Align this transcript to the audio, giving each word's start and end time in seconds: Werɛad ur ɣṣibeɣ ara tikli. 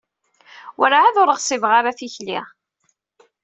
Werɛad 0.77 1.15
ur 1.21 1.29
ɣṣibeɣ 1.37 1.71
ara 1.79 1.97
tikli. 1.99 2.39